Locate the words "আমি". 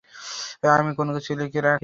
0.73-0.91